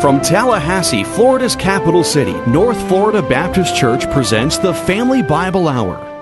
[0.00, 6.15] From Tallahassee, Florida's capital city, North Florida Baptist Church presents the Family Bible Hour.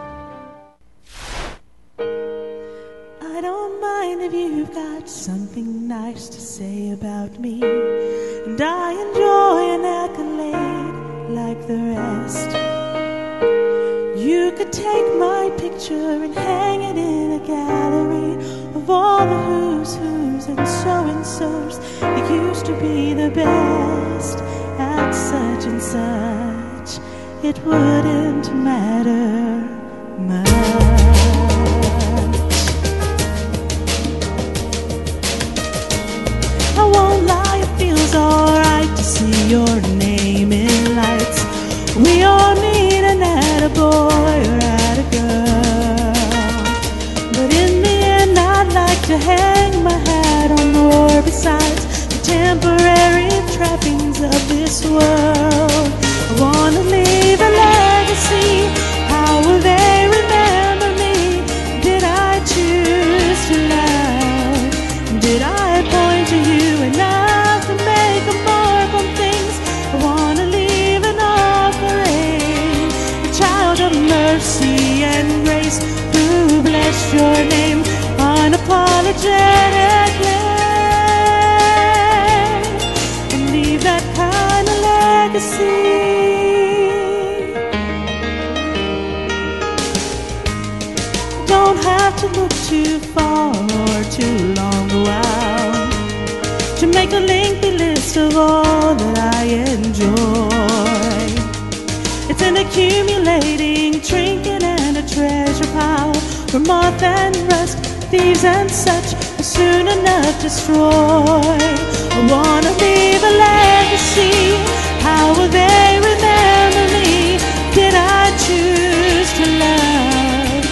[102.75, 106.13] Accumulating trinket and a treasure pile
[106.51, 107.79] where moth and rust,
[108.11, 110.91] thieves and such will soon enough destroy.
[110.91, 114.59] I wanna leave a legacy.
[115.07, 117.39] How will they remember me?
[117.79, 120.65] Did I choose to love?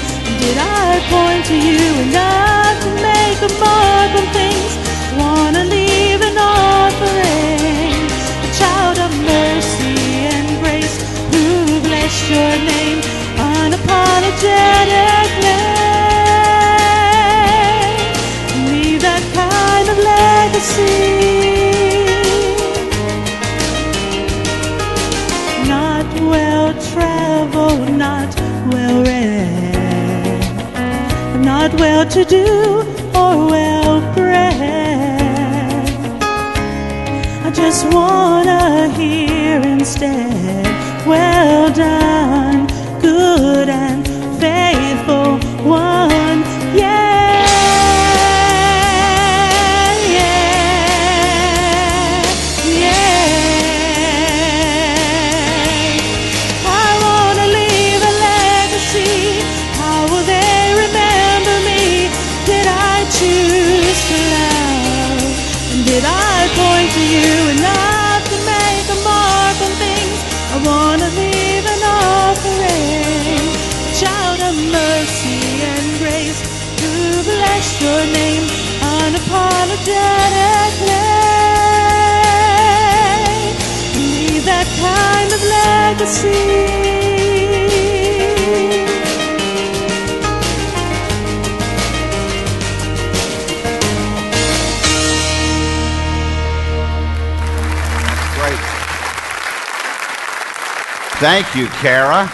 [0.42, 4.61] Did I point to you enough to make a mark on things?
[12.30, 13.00] Your name
[13.36, 15.60] unapologetically.
[18.68, 21.00] Leave that kind of legacy.
[25.68, 28.30] Not well traveled, not
[28.72, 30.40] well read,
[31.44, 32.46] not well to do
[33.14, 34.52] or well bred.
[37.44, 40.31] I just wanna hear instead,
[41.12, 42.66] well done,
[43.02, 44.06] good and
[44.40, 45.91] faithful one.
[101.22, 102.26] Thank you, Kara.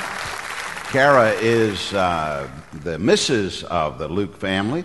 [0.84, 3.62] Kara is uh, the Mrs.
[3.65, 4.82] of the Luke family,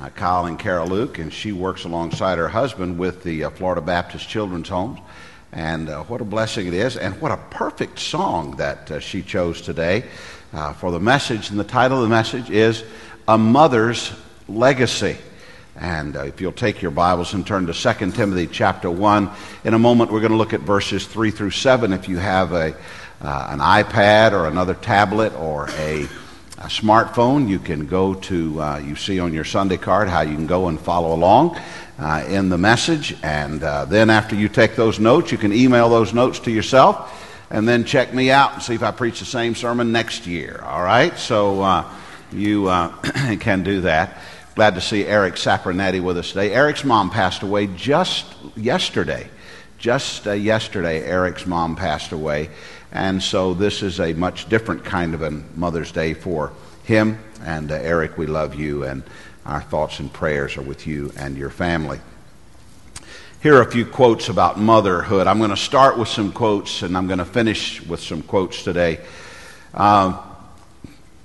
[0.00, 3.80] uh, Kyle and Kara Luke, and she works alongside her husband with the uh, Florida
[3.80, 5.00] Baptist Children's Homes.
[5.50, 9.20] And uh, what a blessing it is, and what a perfect song that uh, she
[9.20, 10.04] chose today
[10.52, 11.50] uh, for the message.
[11.50, 12.84] And the title of the message is
[13.26, 14.12] A Mother's
[14.46, 15.16] Legacy.
[15.74, 19.30] And if you'll take your Bibles and turn to 2 Timothy chapter 1,
[19.64, 21.92] in a moment we're going to look at verses 3 through 7.
[21.92, 22.76] If you have a,
[23.22, 26.04] uh, an iPad or another tablet or a,
[26.58, 30.34] a smartphone, you can go to, uh, you see on your Sunday card how you
[30.34, 31.58] can go and follow along
[31.98, 33.14] uh, in the message.
[33.22, 37.16] And uh, then after you take those notes, you can email those notes to yourself
[37.50, 40.62] and then check me out and see if I preach the same sermon next year.
[40.64, 41.16] All right?
[41.18, 41.92] So uh,
[42.32, 42.88] you uh,
[43.40, 44.18] can do that.
[44.54, 46.52] Glad to see Eric Saprinetti with us today.
[46.52, 48.26] Eric's mom passed away just
[48.56, 49.28] yesterday.
[49.78, 52.50] Just yesterday, Eric's mom passed away.
[52.92, 56.52] And so this is a much different kind of a Mother's Day for
[56.84, 57.18] him.
[57.42, 59.02] And uh, Eric, we love you, and
[59.46, 62.00] our thoughts and prayers are with you and your family.
[63.42, 65.26] Here are a few quotes about motherhood.
[65.26, 68.62] I'm going to start with some quotes and I'm going to finish with some quotes
[68.62, 69.00] today.
[69.72, 70.18] Um,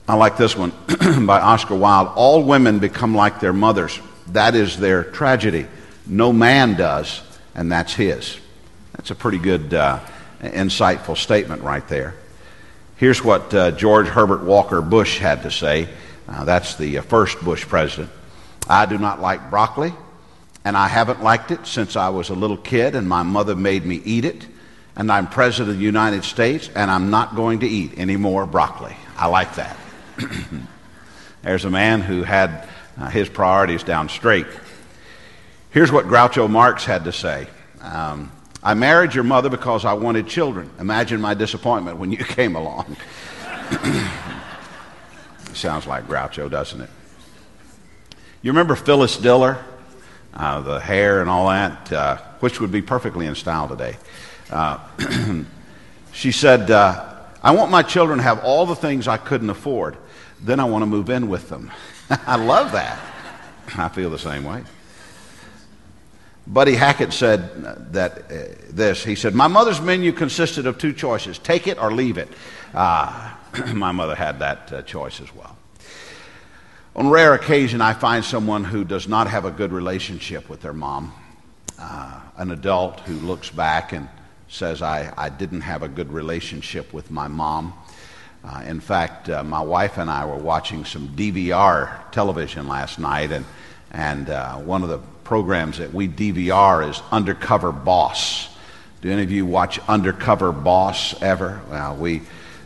[0.07, 0.71] I like this one
[1.25, 2.13] by Oscar Wilde.
[2.15, 3.99] All women become like their mothers.
[4.27, 5.67] That is their tragedy.
[6.07, 7.21] No man does,
[7.53, 8.39] and that's his.
[8.93, 9.99] That's a pretty good, uh,
[10.41, 12.15] insightful statement right there.
[12.97, 15.89] Here's what uh, George Herbert Walker Bush had to say.
[16.27, 18.09] Uh, that's the uh, first Bush president.
[18.69, 19.93] I do not like broccoli,
[20.63, 23.85] and I haven't liked it since I was a little kid, and my mother made
[23.85, 24.47] me eat it.
[24.95, 28.45] And I'm president of the United States, and I'm not going to eat any more
[28.45, 28.95] broccoli.
[29.17, 29.77] I like that.
[31.41, 32.67] There's a man who had
[32.97, 34.47] uh, his priorities down straight.
[35.71, 37.47] Here's what Groucho Marx had to say
[37.81, 38.31] um,
[38.65, 40.71] I married your mother because I wanted children.
[40.79, 42.97] Imagine my disappointment when you came along.
[45.53, 46.89] Sounds like Groucho, doesn't it?
[48.41, 49.63] You remember Phyllis Diller?
[50.33, 53.97] Uh, the hair and all that, uh, which would be perfectly in style today.
[54.49, 54.79] Uh,
[56.11, 59.95] she said, uh, I want my children to have all the things I couldn't afford.
[60.41, 61.71] Then I want to move in with them.
[62.09, 62.99] I love that.
[63.77, 64.63] I feel the same way.
[66.47, 69.03] Buddy Hackett said that uh, this.
[69.03, 72.29] He said, My mother's menu consisted of two choices take it or leave it.
[72.73, 73.33] Uh,
[73.73, 75.57] my mother had that uh, choice as well.
[76.95, 80.71] On rare occasion, I find someone who does not have a good relationship with their
[80.73, 81.13] mom,
[81.79, 84.07] uh, an adult who looks back and
[84.47, 87.73] says, I, I didn't have a good relationship with my mom.
[88.43, 93.31] Uh, in fact, uh, my wife and I were watching some DVR television last night,
[93.31, 93.45] and,
[93.91, 94.27] and
[94.65, 98.47] one of the programs that we DVR is Undercover Boss.
[99.01, 101.59] Do any of you watch Undercover Boss ever?
[101.69, 102.21] Well, we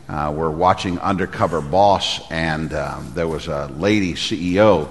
[0.09, 4.89] uh, were watching Undercover Boss, and um, there was a lady CEO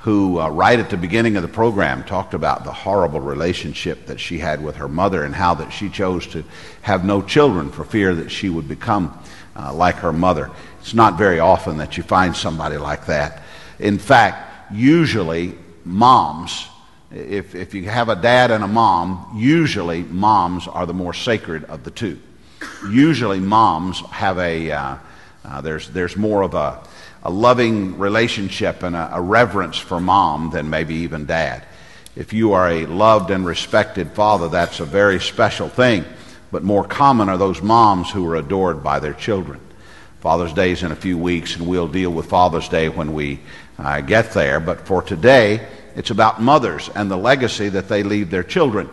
[0.00, 4.20] who, uh, right at the beginning of the program, talked about the horrible relationship that
[4.20, 6.44] she had with her mother and how that she chose to
[6.82, 9.18] have no children for fear that she would become
[9.56, 10.50] uh, like her mother.
[10.80, 13.42] It's not very often that you find somebody like that.
[13.78, 15.54] In fact, usually
[15.86, 16.68] moms
[17.10, 21.64] if, if you have a dad and a mom, usually moms are the more sacred
[21.64, 22.18] of the two.
[22.90, 24.96] Usually moms have a, uh,
[25.44, 26.82] uh, there's, there's more of a,
[27.22, 31.64] a loving relationship and a, a reverence for mom than maybe even dad.
[32.14, 36.04] If you are a loved and respected father, that's a very special thing.
[36.50, 39.60] But more common are those moms who are adored by their children.
[40.20, 43.38] Father's Day is in a few weeks, and we'll deal with Father's Day when we
[43.78, 44.58] uh, get there.
[44.58, 45.66] But for today,
[45.98, 48.88] it's about mothers and the legacy that they leave their children.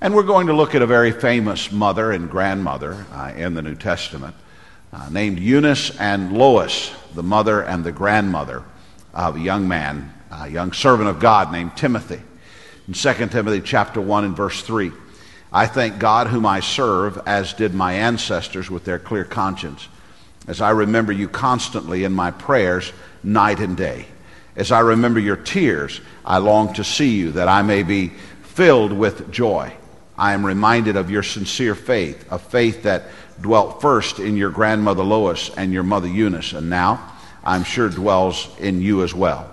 [0.00, 3.62] And we're going to look at a very famous mother and grandmother uh, in the
[3.62, 4.34] New Testament
[4.92, 8.64] uh, named Eunice and Lois, the mother and the grandmother
[9.14, 12.20] of a young man, a young servant of God named Timothy.
[12.88, 14.90] In 2 Timothy chapter 1 and verse 3,
[15.52, 19.86] I thank God whom I serve, as did my ancestors with their clear conscience,
[20.48, 22.92] as I remember you constantly in my prayers
[23.22, 24.06] night and day.
[24.54, 28.08] As I remember your tears, I long to see you, that I may be
[28.42, 29.72] filled with joy.
[30.16, 33.04] I am reminded of your sincere faith, a faith that
[33.40, 37.12] dwelt first in your grandmother Lois and your mother Eunice, and now
[37.42, 39.50] I'm sure dwells in you as well.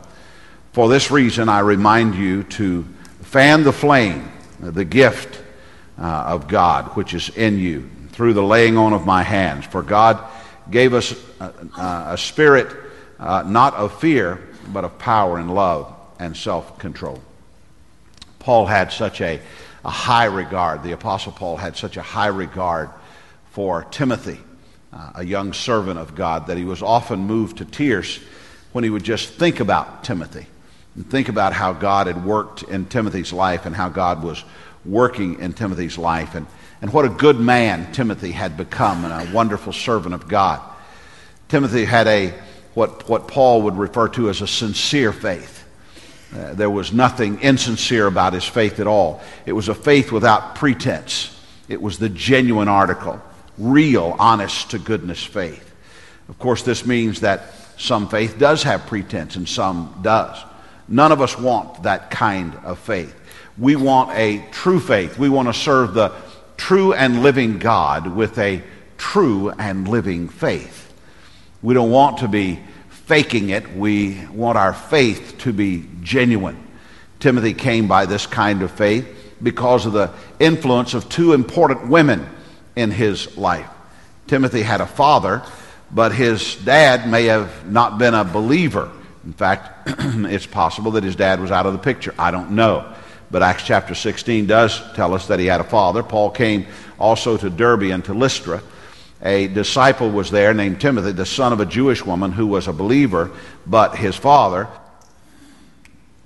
[0.73, 2.85] For this reason, I remind you to
[3.21, 5.41] fan the flame, the gift
[5.97, 9.65] uh, of God which is in you, through the laying on of my hands.
[9.65, 10.23] For God
[10.69, 11.53] gave us a,
[12.09, 12.75] a spirit
[13.17, 17.21] uh, not of fear but of power and love and self control.
[18.39, 19.39] Paul had such a,
[19.83, 22.89] a high regard, the Apostle Paul had such a high regard
[23.51, 24.39] for Timothy,
[24.93, 28.19] uh, a young servant of God, that he was often moved to tears
[28.71, 30.45] when he would just think about Timothy
[30.95, 34.43] and think about how God had worked in Timothy's life and how God was
[34.85, 36.45] working in Timothy's life and,
[36.81, 40.61] and what a good man Timothy had become and a wonderful servant of God.
[41.47, 42.33] Timothy had a
[42.73, 45.65] what, what Paul would refer to as a sincere faith.
[46.33, 49.21] Uh, there was nothing insincere about his faith at all.
[49.45, 51.35] It was a faith without pretense.
[51.67, 53.19] It was the genuine article,
[53.57, 55.73] real, honest to goodness faith.
[56.27, 60.37] Of course, this means that some faith does have pretense and some does.
[60.87, 63.15] None of us want that kind of faith.
[63.57, 65.17] We want a true faith.
[65.17, 66.13] We want to serve the
[66.57, 68.61] true and living God with a
[68.97, 70.88] true and living faith.
[71.61, 73.75] We don't want to be faking it.
[73.75, 76.65] We want our faith to be genuine.
[77.19, 79.07] Timothy came by this kind of faith
[79.41, 82.27] because of the influence of two important women
[82.75, 83.69] in his life.
[84.27, 85.41] Timothy had a father,
[85.91, 88.91] but his dad may have not been a believer.
[89.25, 92.13] In fact, it's possible that his dad was out of the picture.
[92.17, 92.93] I don't know.
[93.31, 96.03] but Acts chapter 16 does tell us that he had a father.
[96.03, 98.61] Paul came also to Derbe and to Lystra.
[99.21, 102.73] A disciple was there named Timothy, the son of a Jewish woman who was a
[102.73, 103.31] believer,
[103.67, 104.69] but his father,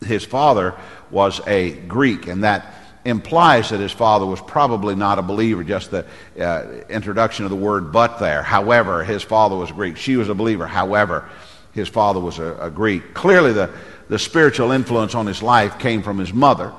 [0.05, 0.75] his father
[1.09, 2.71] was a Greek, and that
[3.03, 6.05] implies that his father was probably not a believer, just the
[6.39, 8.43] uh, introduction of the word but there.
[8.43, 9.97] However, his father was Greek.
[9.97, 10.67] She was a believer.
[10.67, 11.27] However,
[11.73, 13.13] his father was a, a Greek.
[13.15, 13.71] Clearly, the,
[14.07, 16.71] the spiritual influence on his life came from his mother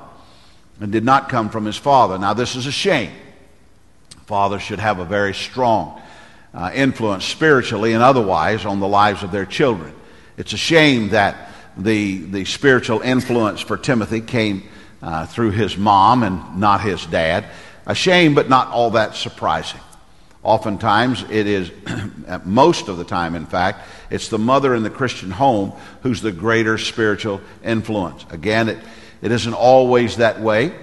[0.79, 2.17] and did not come from his father.
[2.17, 3.11] Now, this is a shame.
[4.25, 6.01] Fathers should have a very strong
[6.55, 9.93] uh, influence spiritually and otherwise on the lives of their children.
[10.37, 14.63] It's a shame that the, the spiritual influence for Timothy came
[15.01, 17.45] uh, through his mom and not his dad.
[17.85, 19.81] A shame, but not all that surprising.
[20.43, 21.71] Oftentimes, it is,
[22.45, 26.31] most of the time, in fact, it's the mother in the Christian home who's the
[26.31, 28.25] greater spiritual influence.
[28.29, 28.77] Again, it,
[29.21, 30.73] it isn't always that way,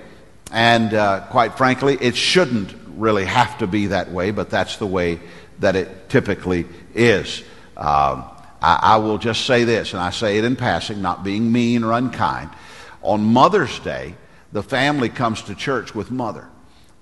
[0.50, 4.86] and uh, quite frankly, it shouldn't really have to be that way, but that's the
[4.86, 5.20] way
[5.62, 7.42] that it typically is.
[7.76, 8.24] Um,
[8.60, 11.82] I, I will just say this, and I say it in passing, not being mean
[11.82, 12.50] or unkind.
[13.02, 14.14] On Mother's Day,
[14.52, 16.46] the family comes to church with mother.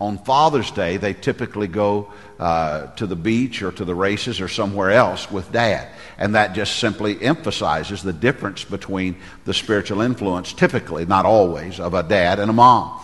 [0.01, 4.49] On Father's Day, they typically go uh, to the beach or to the races or
[4.49, 5.89] somewhere else with dad.
[6.17, 11.93] And that just simply emphasizes the difference between the spiritual influence, typically, not always, of
[11.93, 12.99] a dad and a mom.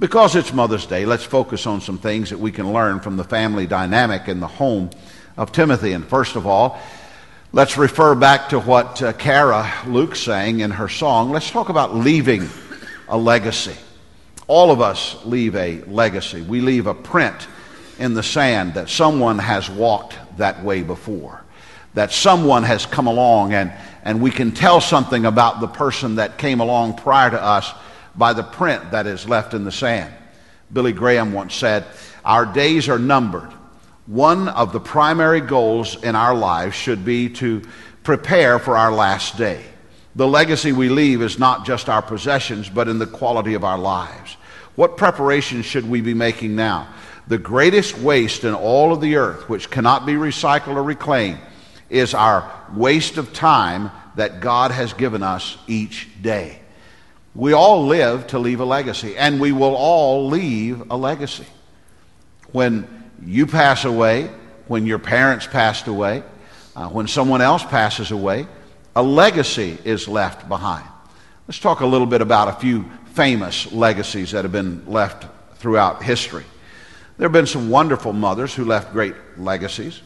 [0.00, 3.24] Because it's Mother's Day, let's focus on some things that we can learn from the
[3.24, 4.90] family dynamic in the home
[5.36, 5.92] of Timothy.
[5.92, 6.80] And first of all,
[7.54, 11.30] Let's refer back to what uh, Kara Luke sang in her song.
[11.30, 12.48] Let's talk about leaving
[13.08, 13.76] a legacy.
[14.48, 16.42] All of us leave a legacy.
[16.42, 17.46] We leave a print
[18.00, 21.44] in the sand that someone has walked that way before,
[21.94, 23.72] that someone has come along, and,
[24.02, 27.72] and we can tell something about the person that came along prior to us
[28.16, 30.12] by the print that is left in the sand.
[30.72, 31.84] Billy Graham once said,
[32.24, 33.52] Our days are numbered
[34.06, 37.62] one of the primary goals in our lives should be to
[38.02, 39.64] prepare for our last day.
[40.14, 43.78] The legacy we leave is not just our possessions, but in the quality of our
[43.78, 44.34] lives.
[44.76, 46.88] What preparations should we be making now?
[47.28, 51.40] The greatest waste in all of the earth, which cannot be recycled or reclaimed,
[51.88, 56.60] is our waste of time that God has given us each day.
[57.34, 61.46] We all live to leave a legacy, and we will all leave a legacy.
[62.52, 62.86] When
[63.24, 64.30] you pass away,
[64.68, 66.22] when your parents passed away,
[66.76, 68.46] uh, when someone else passes away,
[68.94, 70.86] a legacy is left behind.
[71.48, 75.26] Let's talk a little bit about a few famous legacies that have been left
[75.56, 76.44] throughout history.
[77.18, 80.02] There have been some wonderful mothers who left great legacies.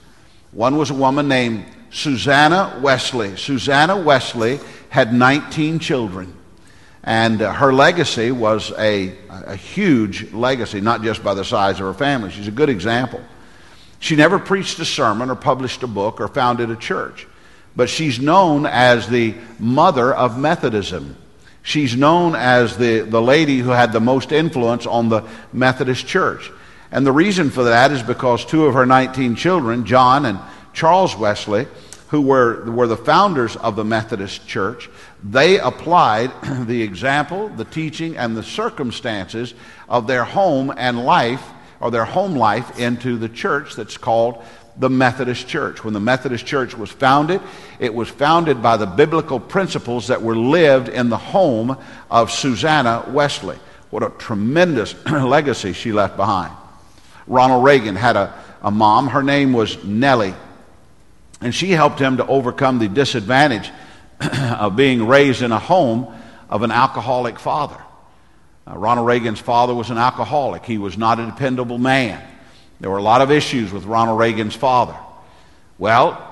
[0.52, 3.37] One was a woman named Susanna Wesley.
[3.37, 6.38] Susanna Wesley had 19 children.
[7.05, 11.95] And her legacy was a, a huge legacy, not just by the size of her
[11.95, 12.31] family.
[12.31, 13.21] She's a good example.
[14.00, 17.26] She never preached a sermon or published a book or founded a church,
[17.75, 21.17] but she's known as the mother of Methodism.
[21.62, 26.50] She's known as the, the lady who had the most influence on the Methodist church.
[26.90, 30.38] And the reason for that is because two of her 19 children, John and
[30.73, 31.67] Charles Wesley,
[32.08, 34.88] who were, were the founders of the Methodist Church,
[35.22, 36.32] they applied
[36.66, 39.54] the example, the teaching, and the circumstances
[39.88, 41.42] of their home and life,
[41.80, 44.42] or their home life, into the church that's called
[44.78, 45.84] the Methodist Church.
[45.84, 47.42] When the Methodist Church was founded,
[47.78, 51.76] it was founded by the biblical principles that were lived in the home
[52.10, 53.58] of Susanna Wesley.
[53.90, 56.52] What a tremendous legacy she left behind.
[57.26, 59.08] Ronald Reagan had a, a mom.
[59.08, 60.34] Her name was Nellie.
[61.40, 63.71] And she helped him to overcome the disadvantage
[64.21, 66.12] of being raised in a home
[66.49, 67.80] of an alcoholic father.
[68.66, 70.64] Uh, Ronald Reagan's father was an alcoholic.
[70.64, 72.23] He was not a dependable man.
[72.80, 74.97] There were a lot of issues with Ronald Reagan's father.
[75.78, 76.25] Well,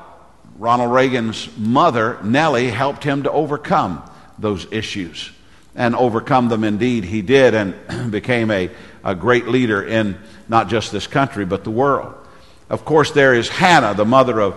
[0.59, 4.03] Ronald Reagan's mother, Nellie, helped him to overcome
[4.39, 5.31] those issues.
[5.75, 8.71] And overcome them indeed he did and became a,
[9.05, 12.15] a great leader in not just this country, but the world.
[12.69, 14.55] Of course, there is Hannah, the mother of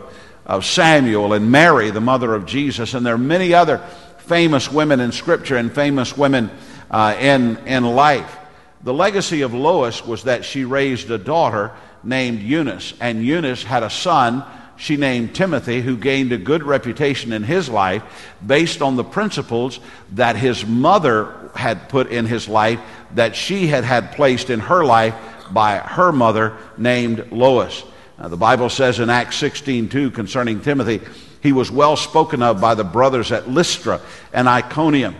[0.49, 3.77] of Samuel and Mary, the mother of Jesus, and there are many other
[4.17, 6.49] famous women in Scripture and famous women
[6.89, 8.35] uh, in, in life.
[8.83, 11.71] The legacy of Lois was that she raised a daughter
[12.03, 14.43] named Eunice, and Eunice had a son
[14.75, 18.01] she named Timothy, who gained a good reputation in his life
[18.45, 19.79] based on the principles
[20.13, 22.79] that his mother had put in his life,
[23.13, 25.13] that she had had placed in her life
[25.51, 27.83] by her mother named Lois.
[28.19, 30.99] Uh, the Bible says in Acts 16:2 concerning Timothy,
[31.41, 34.01] he was well spoken of by the brothers at Lystra
[34.33, 35.15] and Iconium.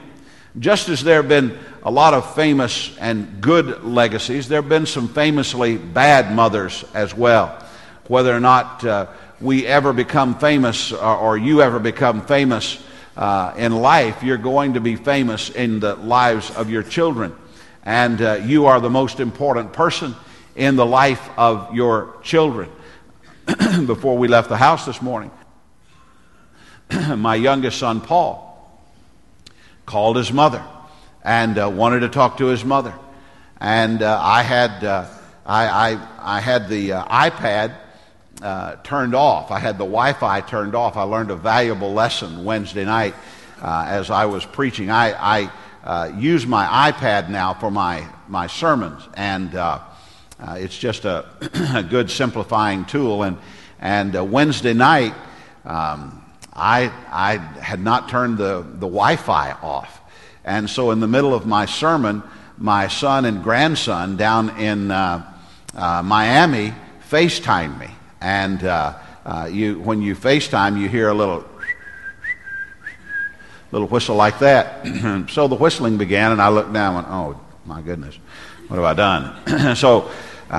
[0.60, 4.86] Just as there have been a lot of famous and good legacies, there have been
[4.86, 7.64] some famously bad mothers as well.
[8.08, 9.06] Whether or not uh,
[9.40, 12.84] we ever become famous or, or you ever become famous
[13.16, 17.34] uh, in life, you're going to be famous in the lives of your children.
[17.84, 20.16] And uh, you are the most important person
[20.58, 22.70] in the life of your children.
[23.88, 25.32] Before we left the house this morning,
[27.16, 28.46] my youngest son, Paul,
[29.88, 30.64] called his mother
[31.24, 32.94] and uh, wanted to talk to his mother.
[33.60, 35.06] And uh, I had, uh,
[35.48, 37.76] I, I, I, had the uh, iPad
[38.44, 39.50] uh, turned off.
[39.50, 40.96] I had the Wi Fi turned off.
[40.96, 43.16] I learned a valuable lesson Wednesday night
[43.62, 44.92] uh, as I was preaching.
[44.92, 45.50] I,
[45.86, 49.56] I use my iPad now for my, my sermons, and
[50.42, 51.26] it's just a,
[51.76, 53.24] a, good simplifying tool.
[53.24, 53.38] And,
[53.80, 55.14] and Wednesday night,
[55.66, 60.02] um, I, I had not turned the, the Wi Fi off.
[60.44, 62.24] And so, in the middle of my sermon,
[62.58, 65.32] my son and grandson down in uh,
[65.76, 66.74] uh, Miami
[67.10, 67.88] FaceTimed me.
[68.22, 71.46] And uh, uh you, when you FaceTime, you hear a little,
[73.72, 75.28] little whistle like that.
[75.30, 78.18] so the whistling began, and I looked down and went, oh, my goodness,
[78.70, 79.76] what have I done?
[79.76, 80.10] so
[80.50, 80.54] uh,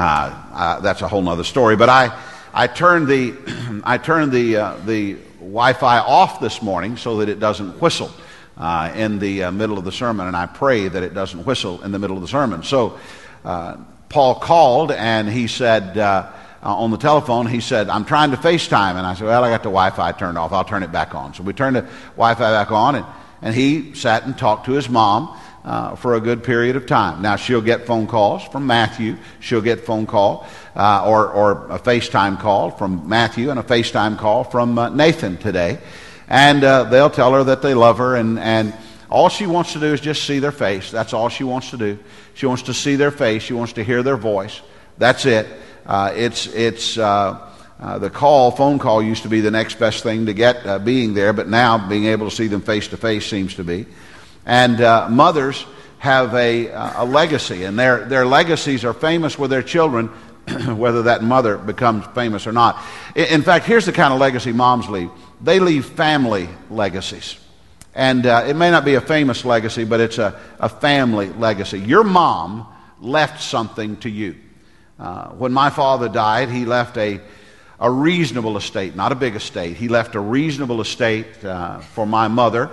[0.53, 1.77] uh, that's a whole other story.
[1.77, 2.21] But I,
[2.53, 3.35] I turned the,
[3.85, 4.53] I turned the,
[4.85, 8.11] the Wi Fi off this morning so that it doesn't whistle
[8.57, 11.83] uh, in the uh, middle of the sermon, and I pray that it doesn't whistle
[11.83, 12.63] in the middle of the sermon.
[12.63, 12.99] So
[13.45, 13.79] uh,
[14.11, 16.31] Paul called and he said, uh,
[16.63, 18.97] uh, on the telephone, he said, I'm trying to FaceTime.
[18.97, 20.53] And I said, Well, I got the Wi Fi turned off.
[20.53, 21.33] I'll turn it back on.
[21.33, 23.07] So we turned the Wi Fi back on, and,
[23.41, 25.39] and he sat and talked to his mom.
[25.63, 27.21] Uh, for a good period of time.
[27.21, 29.19] Now she'll get phone calls from Matthew.
[29.41, 34.17] She'll get phone call uh, or, or a FaceTime call from Matthew and a FaceTime
[34.17, 35.77] call from uh, Nathan today.
[36.29, 38.73] And uh, they'll tell her that they love her, and, and
[39.11, 40.91] all she wants to do is just see their face.
[40.91, 41.99] That's all she wants to do.
[42.33, 44.63] She wants to see their face, she wants to hear their voice.
[44.97, 45.47] That's it.
[45.85, 50.33] Uh, it's it's the call, phone call used to be the next best thing to
[50.33, 53.65] get being there, but now being able to see them face to face seems to
[53.65, 53.85] be.
[54.47, 54.79] And
[55.15, 55.65] mothers
[55.99, 60.09] have a, a legacy, and their, their legacies are famous with their children,
[60.67, 62.83] whether that mother becomes famous or not.
[63.15, 65.11] In fact, here's the kind of legacy moms leave
[65.43, 67.39] they leave family legacies.
[67.95, 71.81] And uh, it may not be a famous legacy, but it's a, a family legacy.
[71.81, 72.67] Your mom
[73.01, 74.37] left something to you.
[74.99, 77.21] Uh, when my father died, he left a,
[77.81, 79.77] a reasonable estate, not a big estate.
[79.77, 82.71] He left a reasonable estate uh, for my mother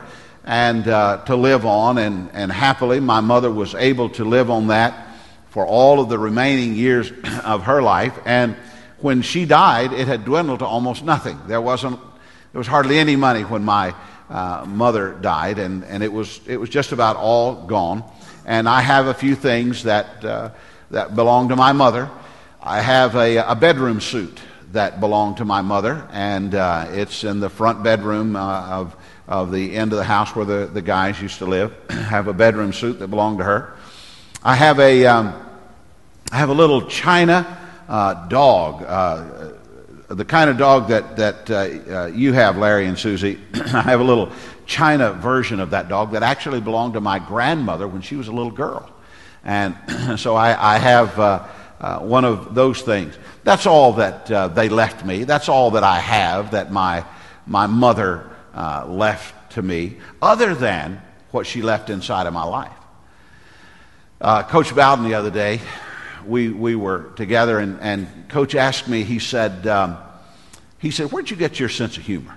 [0.47, 1.97] and uh, to live on.
[1.97, 5.07] And, and happily, my mother was able to live on that
[5.49, 7.11] for all of the remaining years
[7.43, 8.17] of her life.
[8.25, 8.55] And
[8.99, 11.39] when she died, it had dwindled to almost nothing.
[11.47, 13.93] There wasn't, there was hardly any money when my
[14.29, 18.03] uh, mother died, and, and it, was, it was just about all gone.
[18.45, 20.51] And I have a few things that, uh,
[20.91, 22.09] that belong to my mother.
[22.61, 24.39] I have a, a bedroom suit
[24.71, 28.95] that belonged to my mother, and uh, it's in the front bedroom uh, of,
[29.27, 31.75] of the end of the house where the, the guys used to live.
[31.89, 33.73] Have a bedroom suit that belonged to her.
[34.43, 35.33] I have a, um,
[36.31, 37.57] I have a little China
[37.89, 39.53] uh, dog, uh,
[40.07, 43.39] the kind of dog that, that uh, uh, you have, Larry and Susie.
[43.53, 44.31] I have a little
[44.65, 48.31] China version of that dog that actually belonged to my grandmother when she was a
[48.31, 48.89] little girl.
[49.43, 49.75] And
[50.17, 51.47] so I, I have uh,
[51.81, 53.17] uh, one of those things.
[53.43, 55.25] That's all that they left me.
[55.25, 57.03] That's all that I have that my,
[57.45, 62.71] my mother uh, left to me, other than what she left inside of my life.
[64.19, 65.61] Uh, Coach Bowden the other day
[66.25, 69.97] we, we were together, and, and Coach asked me, he said, um,
[70.79, 72.35] he said, Where'd you get your sense of humor?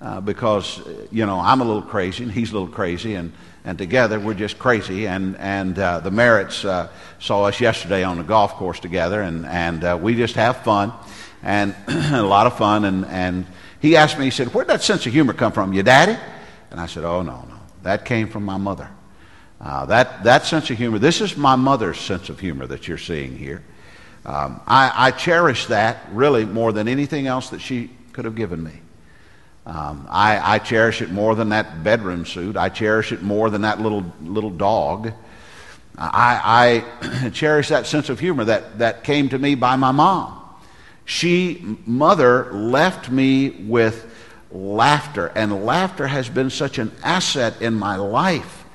[0.00, 0.80] Uh, because,
[1.10, 3.32] you know, I'm a little crazy, and he's a little crazy, and,
[3.64, 5.06] and together we're just crazy.
[5.06, 6.88] And, and uh, the Merritts uh,
[7.20, 10.92] saw us yesterday on the golf course together, and, and uh, we just have fun,
[11.42, 12.84] and a lot of fun.
[12.84, 13.46] And, and
[13.80, 15.72] he asked me, he said, Where'd that sense of humor come from?
[15.72, 16.16] Your daddy?
[16.70, 17.54] And I said, Oh, no, no.
[17.82, 18.90] That came from my mother.
[19.60, 22.98] Uh, that, that sense of humor, this is my mother's sense of humor that you're
[22.98, 23.62] seeing here.
[24.24, 28.62] Um, I, I, cherish that really more than anything else that she could have given
[28.62, 28.72] me.
[29.64, 32.56] Um, I, I, cherish it more than that bedroom suit.
[32.56, 35.12] I cherish it more than that little, little dog.
[35.96, 36.84] I,
[37.22, 40.37] I cherish that sense of humor that, that came to me by my mom.
[41.08, 44.14] She, mother, left me with
[44.52, 48.66] laughter, and laughter has been such an asset in my life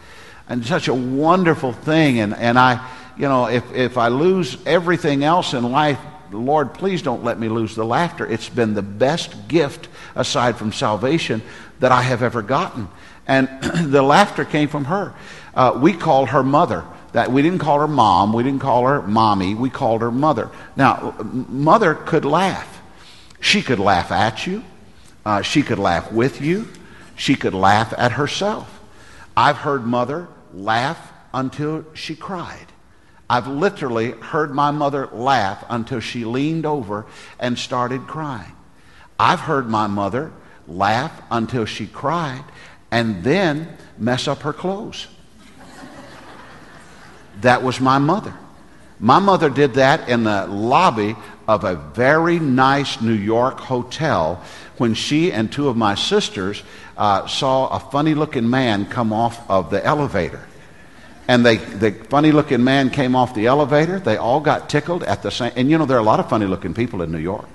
[0.49, 2.19] and such a wonderful thing.
[2.19, 5.99] And, and I, you know, if, if I lose everything else in life,
[6.31, 8.25] Lord, please don't let me lose the laughter.
[8.25, 11.43] It's been the best gift aside from salvation
[11.81, 12.87] that I have ever gotten.
[13.27, 13.47] And
[13.91, 15.13] the laughter came from her.
[15.53, 16.83] Uh, we call her mother.
[17.13, 20.49] That we didn't call her mom, we didn't call her mommy, we called her mother.
[20.75, 22.81] Now, mother could laugh.
[23.39, 24.63] She could laugh at you.
[25.25, 26.67] Uh, she could laugh with you.
[27.15, 28.79] She could laugh at herself.
[29.37, 32.67] I've heard mother laugh until she cried.
[33.29, 37.05] I've literally heard my mother laugh until she leaned over
[37.39, 38.51] and started crying.
[39.19, 40.31] I've heard my mother
[40.67, 42.43] laugh until she cried
[42.91, 45.07] and then mess up her clothes.
[47.43, 48.33] That was my mother.
[48.99, 51.15] My mother did that in the lobby
[51.47, 54.41] of a very nice New York hotel
[54.77, 56.63] when she and two of my sisters
[56.97, 60.41] uh, saw a funny looking man come off of the elevator.
[61.27, 63.99] And they, the funny looking man came off the elevator.
[63.99, 66.29] They all got tickled at the same And you know, there are a lot of
[66.29, 67.47] funny looking people in New York.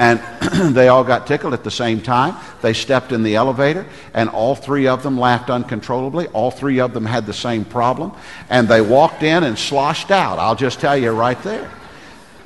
[0.00, 0.18] And
[0.74, 2.34] they all got tickled at the same time.
[2.62, 3.84] They stepped in the elevator,
[4.14, 6.26] and all three of them laughed uncontrollably.
[6.28, 8.12] All three of them had the same problem.
[8.48, 10.38] And they walked in and sloshed out.
[10.38, 11.70] I'll just tell you right there.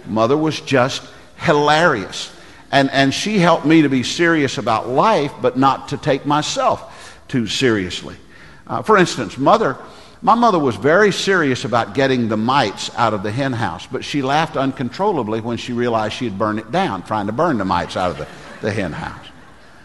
[0.07, 2.35] Mother was just hilarious.
[2.73, 7.21] And, and she helped me to be serious about life, but not to take myself
[7.29, 8.17] too seriously.
[8.67, 9.79] Uh, for instance, mother
[10.25, 14.03] my mother was very serious about getting the mites out of the hen house, but
[14.03, 17.65] she laughed uncontrollably when she realized she had burned it down, trying to burn the
[17.67, 18.27] mites out of the,
[18.63, 19.27] the hen house.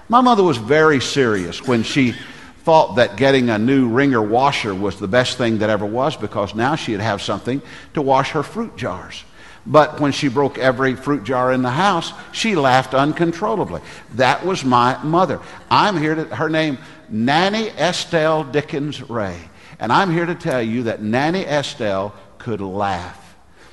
[0.08, 2.14] My mother was very serious when she
[2.60, 6.56] thought that getting a new wringer washer was the best thing that ever was because
[6.56, 7.62] now she'd have something
[7.94, 9.26] to wash her fruit jars.
[9.66, 13.82] But when she broke every fruit jar in the house, she laughed uncontrollably.
[14.16, 15.42] That was my mother.
[15.70, 16.78] I'm here to, her name,
[17.10, 19.38] Nanny Estelle Dickens Ray.
[19.80, 23.18] And I'm here to tell you that Nanny Estelle could laugh.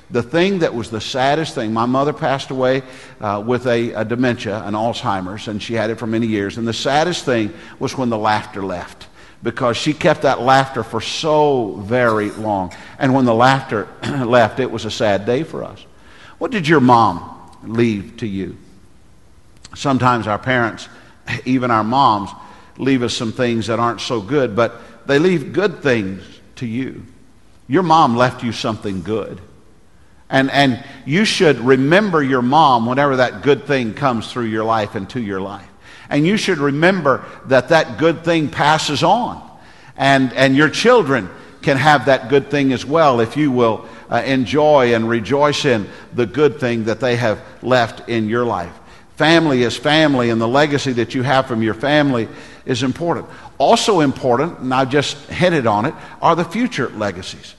[0.09, 2.83] The thing that was the saddest thing, my mother passed away
[3.19, 6.57] uh, with a, a dementia, an Alzheimer's, and she had it for many years.
[6.57, 9.07] And the saddest thing was when the laughter left
[9.43, 12.73] because she kept that laughter for so very long.
[12.97, 15.85] And when the laughter left, it was a sad day for us.
[16.37, 18.57] What did your mom leave to you?
[19.75, 20.87] Sometimes our parents,
[21.45, 22.31] even our moms,
[22.77, 26.23] leave us some things that aren't so good, but they leave good things
[26.57, 27.05] to you.
[27.67, 29.41] Your mom left you something good.
[30.29, 34.95] And, and you should remember your mom whenever that good thing comes through your life
[34.95, 35.67] and to your life.
[36.09, 39.41] And you should remember that that good thing passes on.
[39.95, 41.29] And, and your children
[41.61, 45.87] can have that good thing as well if you will uh, enjoy and rejoice in
[46.13, 48.73] the good thing that they have left in your life.
[49.15, 52.27] Family is family, and the legacy that you have from your family
[52.65, 53.25] is important.
[53.57, 57.55] Also important, and I just hinted on it, are the future legacies.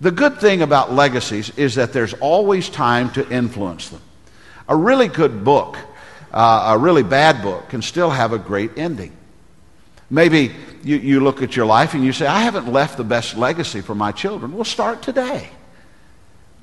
[0.00, 4.00] The good thing about legacies is that there's always time to influence them.
[4.68, 5.76] A really good book,
[6.32, 9.12] uh, a really bad book, can still have a great ending.
[10.10, 13.36] Maybe you, you look at your life and you say, I haven't left the best
[13.36, 14.54] legacy for my children.
[14.54, 15.50] Well, start today.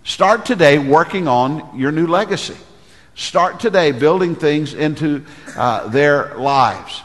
[0.04, 2.58] Start today working on your new legacy.
[3.16, 7.02] Start today building things into uh, their lives.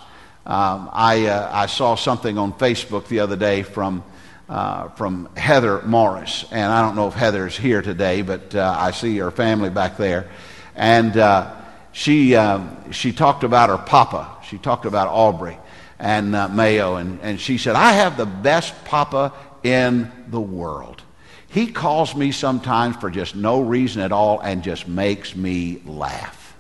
[0.51, 4.03] Um, I, uh, I saw something on Facebook the other day from,
[4.49, 6.45] uh, from Heather Morris.
[6.51, 9.97] And I don't know if Heather's here today, but uh, I see her family back
[9.97, 10.29] there.
[10.75, 11.55] And uh,
[11.93, 14.39] she, um, she talked about her papa.
[14.43, 15.57] She talked about Aubrey
[16.01, 16.97] and uh, Mayo.
[16.97, 19.33] And, and she said, I have the best papa
[19.63, 21.01] in the world.
[21.47, 26.57] He calls me sometimes for just no reason at all and just makes me laugh.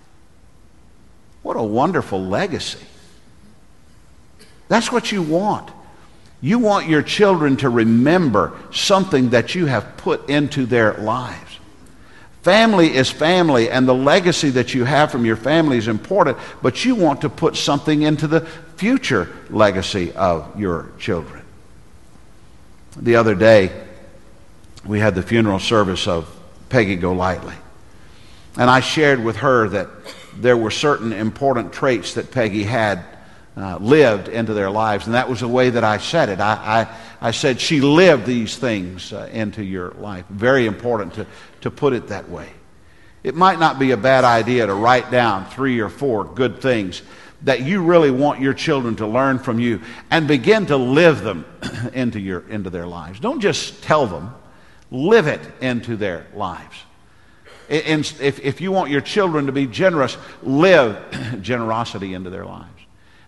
[1.42, 2.86] What a wonderful legacy.
[4.70, 5.68] That's what you want.
[6.40, 11.58] You want your children to remember something that you have put into their lives.
[12.42, 16.84] Family is family, and the legacy that you have from your family is important, but
[16.84, 18.42] you want to put something into the
[18.76, 21.42] future legacy of your children.
[22.96, 23.72] The other day,
[24.86, 26.32] we had the funeral service of
[26.68, 27.54] Peggy Golightly.
[28.56, 29.88] And I shared with her that
[30.36, 33.04] there were certain important traits that Peggy had
[33.56, 35.06] uh, lived into their lives.
[35.06, 36.40] And that was the way that I said it.
[36.40, 36.88] I,
[37.20, 40.24] I, I said, she lived these things uh, into your life.
[40.30, 41.26] Very important to,
[41.62, 42.48] to put it that way.
[43.22, 47.02] It might not be a bad idea to write down three or four good things
[47.42, 51.44] that you really want your children to learn from you and begin to live them
[51.92, 53.20] into, your, into their lives.
[53.20, 54.34] Don't just tell them,
[54.90, 56.76] live it into their lives.
[57.68, 60.98] And if, if you want your children to be generous, live
[61.42, 62.79] generosity into their lives.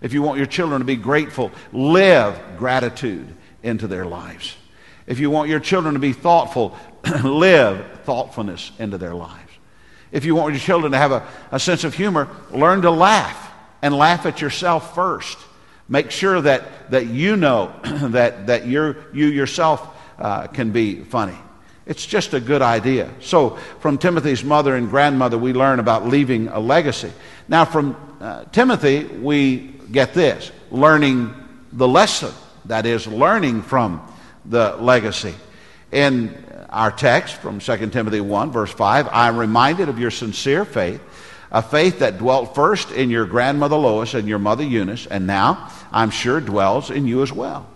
[0.02, 4.56] If you want your children to be grateful, live gratitude into their lives.
[5.06, 6.76] If you want your children to be thoughtful,
[7.24, 9.38] live thoughtfulness into their lives.
[10.10, 13.50] If you want your children to have a, a sense of humor, learn to laugh
[13.80, 15.38] and laugh at yourself first.
[15.88, 19.86] Make sure that, that you know that, that you're, you yourself
[20.18, 21.36] uh, can be funny.
[21.84, 23.10] It's just a good idea.
[23.20, 27.12] So, from Timothy's mother and grandmother, we learn about leaving a legacy.
[27.48, 31.34] Now, from uh, Timothy, we get this learning
[31.72, 32.32] the lesson.
[32.66, 34.00] That is, learning from
[34.44, 35.34] the legacy.
[35.90, 40.64] In our text from 2 Timothy 1, verse 5, I am reminded of your sincere
[40.64, 41.00] faith,
[41.50, 45.70] a faith that dwelt first in your grandmother Lois and your mother Eunice, and now,
[45.90, 47.68] I'm sure, dwells in you as well.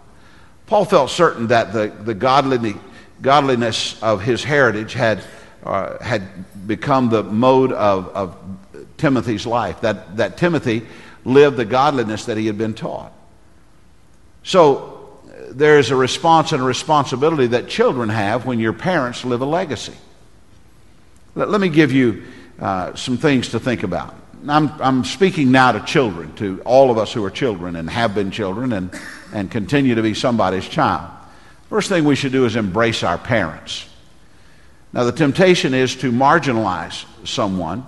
[0.66, 2.76] Paul felt certain that the, the godliness
[3.22, 5.22] godliness of his heritage had,
[5.64, 8.36] uh, had become the mode of, of
[8.96, 10.86] Timothy's life, that, that Timothy
[11.26, 13.12] lived the godliness that he had been taught.
[14.44, 15.18] So
[15.50, 19.44] there is a response and a responsibility that children have when your parents live a
[19.44, 19.94] legacy.
[21.34, 22.22] Let, let me give you
[22.60, 24.14] uh, some things to think about.
[24.48, 28.14] I'm, I'm speaking now to children, to all of us who are children and have
[28.14, 28.90] been children and,
[29.32, 31.10] and continue to be somebody's child.
[31.68, 33.88] First thing we should do is embrace our parents.
[34.92, 37.84] Now, the temptation is to marginalize someone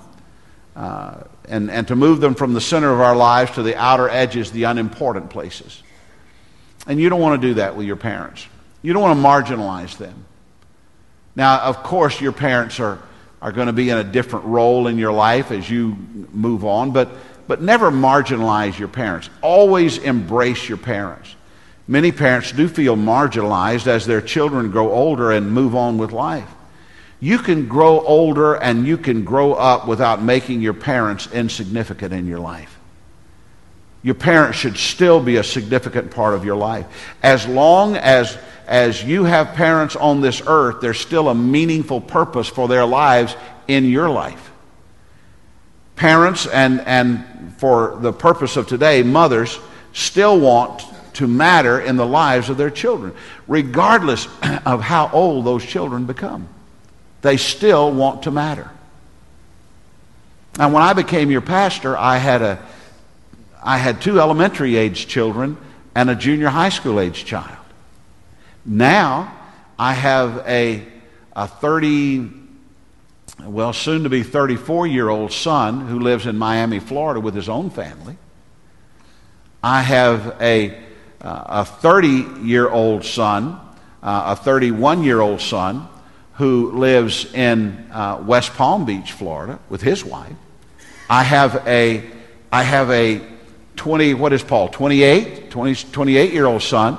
[0.78, 4.08] uh, and, and to move them from the center of our lives to the outer
[4.08, 5.82] edges, the unimportant places.
[6.86, 8.46] And you don't want to do that with your parents.
[8.80, 10.24] You don't want to marginalize them.
[11.34, 13.00] Now, of course, your parents are,
[13.42, 15.96] are going to be in a different role in your life as you
[16.32, 17.08] move on, but,
[17.48, 19.30] but never marginalize your parents.
[19.42, 21.34] Always embrace your parents.
[21.88, 26.48] Many parents do feel marginalized as their children grow older and move on with life.
[27.20, 32.26] You can grow older and you can grow up without making your parents insignificant in
[32.26, 32.78] your life.
[34.02, 36.86] Your parents should still be a significant part of your life.
[37.22, 42.48] As long as, as you have parents on this earth, there's still a meaningful purpose
[42.48, 43.34] for their lives
[43.66, 44.52] in your life.
[45.96, 49.58] Parents, and, and for the purpose of today, mothers,
[49.92, 53.12] still want to matter in the lives of their children,
[53.48, 54.28] regardless
[54.64, 56.48] of how old those children become.
[57.22, 58.70] They still want to matter.
[60.56, 62.62] Now, when I became your pastor, I had, a,
[63.62, 65.56] I had two elementary age children
[65.94, 67.56] and a junior high school age child.
[68.64, 69.36] Now,
[69.78, 70.86] I have a,
[71.34, 72.30] a 30,
[73.44, 77.48] well, soon to be 34 year old son who lives in Miami, Florida with his
[77.48, 78.16] own family.
[79.62, 80.88] I have a
[81.20, 83.58] uh, a 30 year old son,
[84.02, 85.88] uh, a 31 year old son,
[86.38, 90.32] who lives in uh, West Palm Beach, Florida, with his wife.
[91.10, 92.08] I have a,
[92.50, 93.20] I have a
[93.76, 96.98] 20, what is Paul, 28, 20, 28 year old son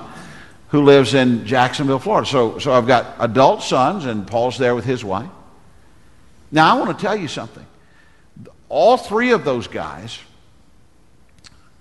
[0.69, 2.27] who lives in Jacksonville, Florida.
[2.27, 5.29] So, so I've got adult sons, and Paul's there with his wife.
[6.51, 7.65] Now, I want to tell you something.
[8.67, 10.19] All three of those guys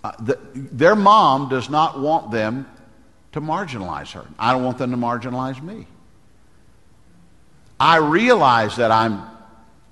[0.05, 2.67] uh, the, their mom does not want them
[3.33, 4.25] to marginalize her.
[4.39, 5.87] I don't want them to marginalize me.
[7.81, 9.23] I realize that I'm,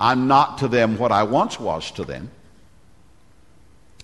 [0.01, 2.31] I'm not to them what I once was to them,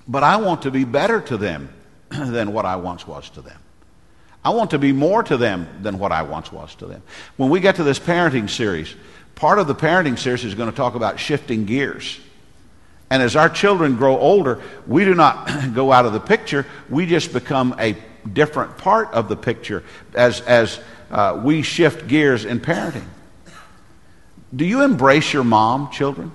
[0.07, 1.69] but I want to be better to them
[2.11, 3.59] than what I once was to them.
[4.45, 7.03] I want to be more to them than what I once was to them.
[7.37, 8.95] When we get to this parenting series,
[9.35, 12.19] part of the parenting series is going to talk about shifting gears.
[13.11, 16.67] And as our children grow older, we do not go out of the picture.
[16.89, 17.97] We just become a
[18.33, 23.07] different part of the picture as, as uh, we shift gears in parenting.
[24.55, 26.33] Do you embrace your mom, children?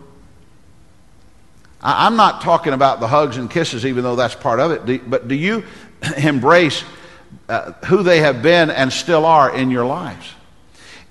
[1.81, 5.27] I'm not talking about the hugs and kisses, even though that's part of it, but
[5.27, 5.63] do you
[6.17, 6.83] embrace
[7.47, 10.31] uh, who they have been and still are in your lives?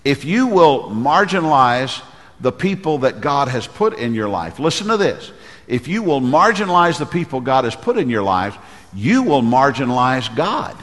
[0.05, 2.03] If you will marginalize
[2.40, 5.33] the people that God has put in your life, listen to this
[5.66, 8.57] if you will marginalize the people God has put in your life,
[8.95, 10.77] you will marginalize God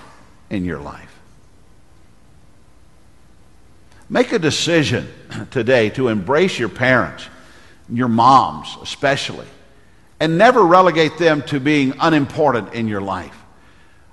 [0.50, 1.12] in your life.
[4.13, 5.12] Make a decision
[5.49, 7.28] today to embrace your parents,
[7.89, 9.47] your moms especially,
[10.19, 13.36] and never relegate them to being unimportant in your life,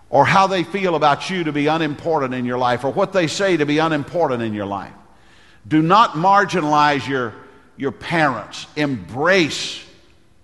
[0.08, 3.26] or how they feel about you to be unimportant in your life, or what they
[3.26, 4.94] say to be unimportant in your life.
[5.68, 7.34] Do not marginalize your,
[7.76, 8.68] your parents.
[8.76, 9.84] Embrace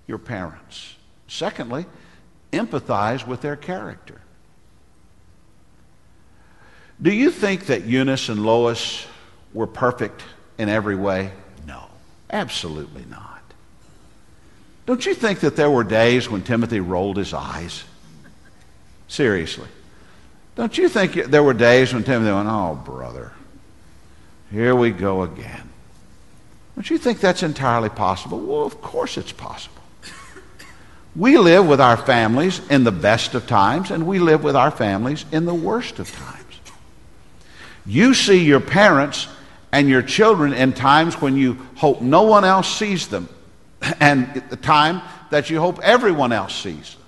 [0.07, 0.97] your parents.
[1.29, 1.87] Secondly,
[2.53, 4.21] empathize with their character.
[7.01, 9.07] Do you think that Eunice and Lois
[9.57, 10.23] were perfect
[10.59, 11.33] in every way?
[11.66, 11.87] No,
[12.31, 13.42] absolutely not.
[14.85, 17.83] Don't you think that there were days when Timothy rolled his eyes?
[19.09, 19.66] Seriously.
[20.55, 23.33] Don't you think there were days when Timothy went, Oh, brother,
[24.53, 25.71] here we go again?
[26.75, 28.38] Don't you think that's entirely possible?
[28.38, 29.83] Well, of course it's possible.
[31.16, 34.71] We live with our families in the best of times, and we live with our
[34.71, 36.42] families in the worst of times.
[37.87, 39.27] You see your parents
[39.77, 43.29] and your children in times when you hope no one else sees them,
[44.01, 47.05] and at the time that you hope everyone else sees them.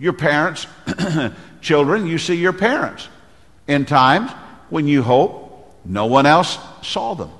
[0.00, 0.66] Your parents,
[1.60, 3.08] children, you see your parents
[3.68, 4.32] in times
[4.68, 7.30] when you hope no one else saw them.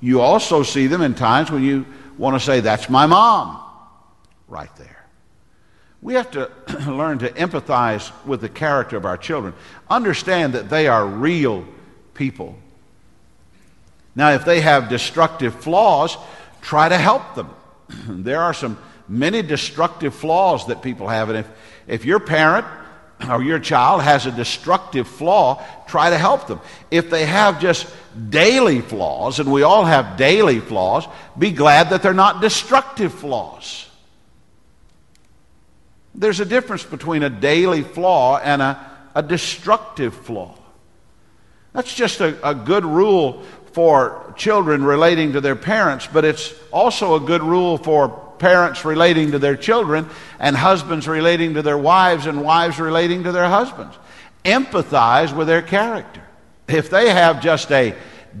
[0.00, 1.84] You also see them in times when you
[2.16, 3.62] want to say, That's my mom,
[4.48, 4.93] right there.
[6.04, 6.50] We have to
[6.90, 9.54] learn to empathize with the character of our children.
[9.88, 11.64] Understand that they are real
[12.12, 12.56] people.
[14.14, 16.16] Now, if they have destructive flaws,
[16.60, 17.48] try to help them.
[18.22, 18.76] there are some
[19.08, 21.30] many destructive flaws that people have.
[21.30, 21.48] And if,
[21.86, 22.66] if your parent
[23.30, 26.60] or your child has a destructive flaw, try to help them.
[26.90, 27.86] If they have just
[28.28, 31.06] daily flaws, and we all have daily flaws,
[31.38, 33.88] be glad that they're not destructive flaws.
[36.14, 40.56] There's a difference between a daily flaw and a, a destructive flaw.
[41.72, 47.16] That's just a, a good rule for children relating to their parents, but it's also
[47.16, 52.26] a good rule for parents relating to their children and husbands relating to their wives
[52.26, 53.96] and wives relating to their husbands.
[54.44, 56.22] Empathize with their character.
[56.68, 57.96] If they have just a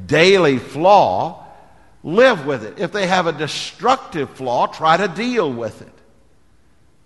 [0.06, 1.44] daily flaw,
[2.04, 2.78] live with it.
[2.78, 5.93] If they have a destructive flaw, try to deal with it.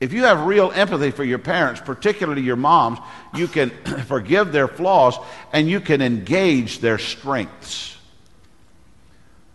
[0.00, 2.98] If you have real empathy for your parents, particularly your moms,
[3.34, 3.70] you can
[4.06, 5.18] forgive their flaws
[5.52, 7.96] and you can engage their strengths.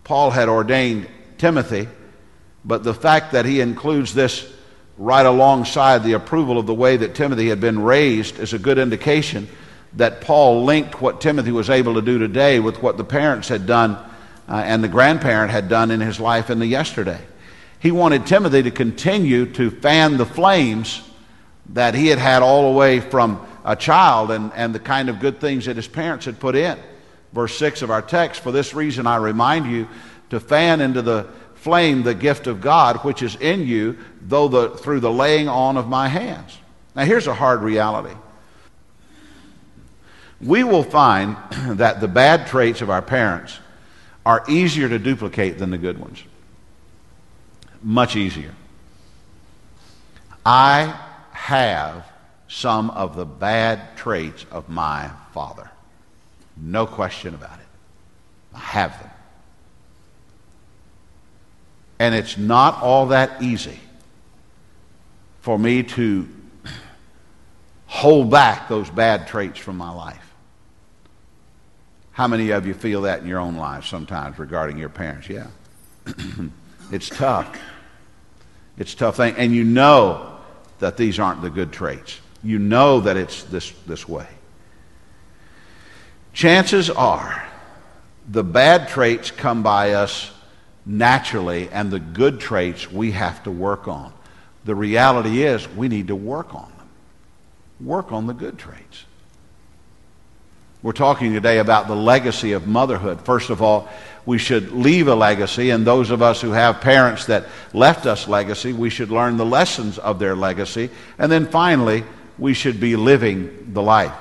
[0.03, 1.87] Paul had ordained Timothy,
[2.65, 4.51] but the fact that he includes this
[4.97, 8.77] right alongside the approval of the way that Timothy had been raised is a good
[8.77, 9.47] indication
[9.93, 13.65] that Paul linked what Timothy was able to do today with what the parents had
[13.65, 13.91] done
[14.49, 17.19] uh, and the grandparent had done in his life in the yesterday.
[17.83, 21.01] He wanted Timothy to continue to fan the flames
[21.73, 25.19] that he had had all the way from a child and, and the kind of
[25.19, 26.79] good things that his parents had put in.
[27.33, 29.89] Verse 6 of our text For this reason I remind you
[30.29, 34.69] to fan into the flame the gift of God which is in you, though the,
[34.69, 36.57] through the laying on of my hands.
[36.95, 38.15] Now, here's a hard reality.
[40.39, 41.35] We will find
[41.77, 43.59] that the bad traits of our parents
[44.25, 46.23] are easier to duplicate than the good ones.
[47.83, 48.55] Much easier.
[50.45, 50.97] I
[51.31, 52.05] have
[52.47, 55.69] some of the bad traits of my father.
[56.55, 57.65] No question about it.
[58.53, 59.09] I have them.
[61.99, 63.79] And it's not all that easy
[65.41, 66.27] for me to
[67.87, 70.33] hold back those bad traits from my life.
[72.11, 75.27] How many of you feel that in your own lives sometimes regarding your parents?
[75.27, 75.47] Yeah.
[76.91, 77.57] it's tough.
[78.77, 79.35] It's a tough thing.
[79.37, 80.37] And you know
[80.79, 82.19] that these aren't the good traits.
[82.43, 84.27] You know that it's this, this way.
[86.33, 87.47] Chances are
[88.29, 90.31] the bad traits come by us
[90.85, 94.11] naturally, and the good traits we have to work on.
[94.65, 96.87] The reality is, we need to work on them.
[97.79, 99.02] Work on the good traits.
[100.83, 103.21] We're talking today about the legacy of motherhood.
[103.21, 103.87] First of all,
[104.25, 108.27] we should leave a legacy, and those of us who have parents that left us
[108.27, 110.89] legacy, we should learn the lessons of their legacy.
[111.17, 112.03] And then finally,
[112.37, 114.11] we should be living the life.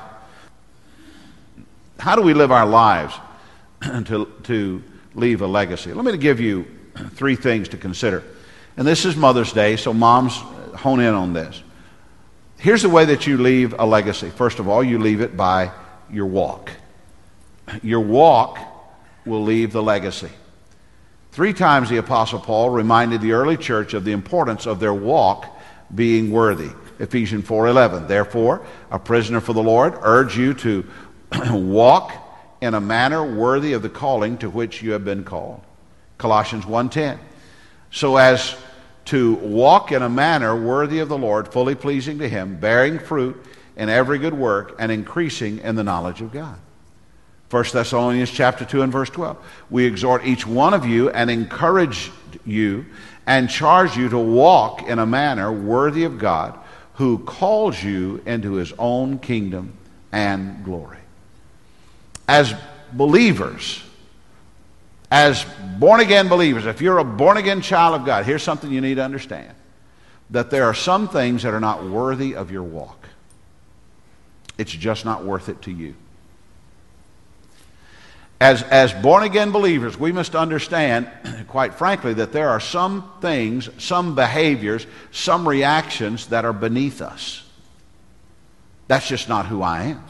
[1.99, 3.13] How do we live our lives
[3.83, 4.83] to, to
[5.17, 5.93] leave a legacy?
[5.93, 6.65] Let me give you
[7.15, 8.23] three things to consider.
[8.77, 11.61] And this is Mother's Day, so moms, hone in on this.
[12.59, 14.31] Here's the way that you leave a legacy.
[14.31, 15.73] First of all, you leave it by
[16.13, 16.71] your walk.
[17.83, 18.59] Your walk
[19.25, 20.31] will leave the legacy.
[21.33, 25.47] Three times the Apostle Paul reminded the early church of the importance of their walk
[25.95, 26.71] being worthy.
[26.99, 28.07] Ephesians 4:11.
[28.07, 30.85] Therefore, a prisoner for the Lord, urge you to
[31.51, 32.13] walk
[32.61, 35.63] in a manner worthy of the calling to which you have been called.
[36.19, 37.19] Colossians 1:10.
[37.91, 38.57] So as
[39.07, 43.43] to walk in a manner worthy of the Lord, fully pleasing to him, bearing fruit
[43.83, 46.57] in every good work and increasing in the knowledge of God.
[47.51, 49.37] 1 Thessalonians chapter 2 and verse 12.
[49.71, 52.13] We exhort each one of you and encourage
[52.47, 52.87] you
[53.27, 56.57] and charge you to walk in a manner worthy of God
[56.95, 59.73] who calls you into his own kingdom
[60.13, 61.01] and glory.
[62.29, 62.55] As
[62.93, 63.83] believers,
[65.11, 65.45] as
[65.81, 68.95] born again believers, if you're a born again child of God, here's something you need
[68.95, 69.53] to understand
[70.31, 73.02] that there are some things that are not worthy of your walk.
[74.59, 75.95] It's just not worth it to you.
[78.41, 81.09] as, as born again believers, we must understand,
[81.49, 87.45] quite frankly, that there are some things, some behaviors, some reactions that are beneath us.
[88.89, 90.05] That's just not who I am.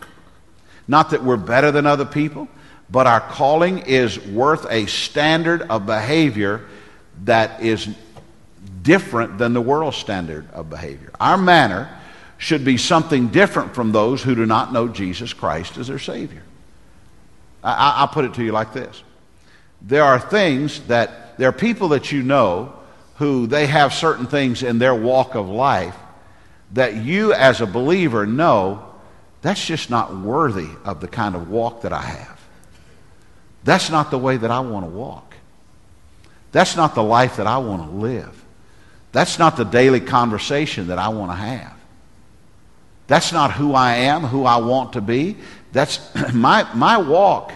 [0.88, 2.48] Not that we're better than other people,
[2.90, 6.66] but our calling is worth a standard of behavior
[7.24, 7.88] that is
[8.82, 11.10] different than the world's standard of behavior.
[11.20, 11.88] Our manner
[12.42, 16.42] should be something different from those who do not know Jesus Christ as their Savior.
[17.62, 19.04] I, will put it to you like this
[19.80, 22.74] there are things that, there are people that you know
[23.16, 25.96] who they have certain things in their walk of life
[26.72, 28.88] that you as a believer know
[29.42, 32.40] that's just not worthy of the kind of walk that I have.
[33.62, 35.36] That's not the way that I want to walk.
[36.50, 38.44] That's not the life that I want to live.
[39.12, 41.76] That's not the daily conversation that I want to have.
[43.12, 45.36] That's not who I am, who I want to be.
[45.70, 46.00] That's
[46.32, 47.52] my, my walk.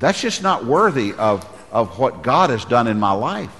[0.00, 3.54] That's just not worthy of, of what God has done in my life.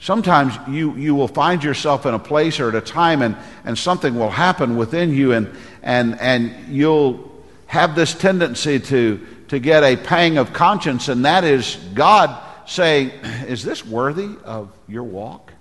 [0.00, 3.78] Sometimes you, you will find yourself in a place or at a time and, and
[3.78, 5.48] something will happen within you and,
[5.84, 11.44] and, and you'll have this tendency to, to get a pang of conscience, and that
[11.44, 13.10] is God saying,
[13.46, 15.52] Is this worthy of your walk?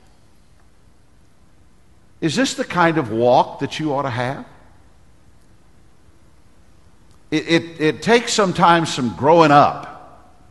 [2.22, 4.46] Is this the kind of walk that you ought to have?
[7.32, 9.96] It, it, it takes sometimes some growing up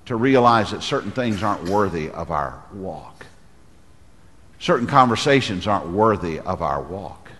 [0.06, 3.26] to realize that certain things aren't worthy of our walk.
[4.58, 7.30] Certain conversations aren't worthy of our walk.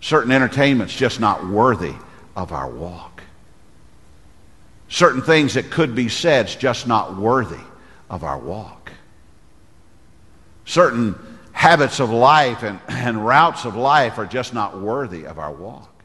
[0.00, 1.94] Certain entertainment's just not worthy
[2.36, 3.22] of our walk.
[4.88, 7.60] Certain things that could be said's just not worthy
[8.08, 8.92] of our walk.
[10.64, 11.14] Certain
[11.58, 16.04] habits of life and, and routes of life are just not worthy of our walk.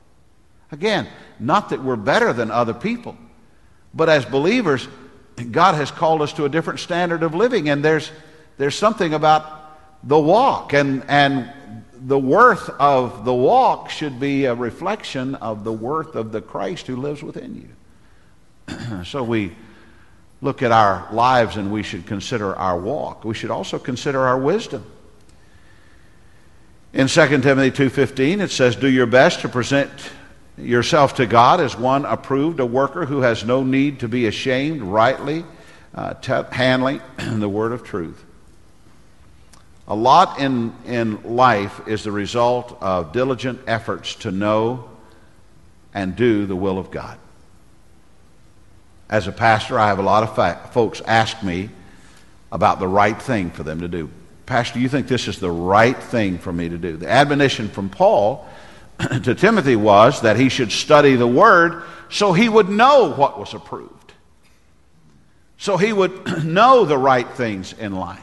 [0.71, 1.07] Again,
[1.39, 3.15] not that we're better than other people,
[3.93, 4.87] but as believers,
[5.51, 8.11] God has called us to a different standard of living, and there's,
[8.57, 11.53] there's something about the walk, and, and
[11.93, 16.87] the worth of the walk should be a reflection of the worth of the Christ
[16.87, 17.69] who lives within
[18.67, 19.03] you.
[19.05, 19.55] so we
[20.41, 23.23] look at our lives and we should consider our walk.
[23.23, 24.83] We should also consider our wisdom.
[26.93, 29.89] In 2 Timothy 2:15 it says do your best to present
[30.57, 34.83] yourself to God as one approved, a worker who has no need to be ashamed,
[34.83, 35.43] rightly
[35.95, 36.13] uh,
[36.51, 38.23] handling the word of truth.
[39.87, 44.89] A lot in, in life is the result of diligent efforts to know
[45.93, 47.17] and do the will of God.
[49.09, 51.69] As a pastor, I have a lot of fa- folks ask me
[52.51, 54.09] about the right thing for them to do.
[54.45, 56.97] Pastor, you think this is the right thing for me to do?
[56.97, 58.47] The admonition from Paul
[59.23, 63.53] to Timothy was that he should study the Word so he would know what was
[63.53, 64.13] approved,
[65.57, 68.19] so he would know the right things in life.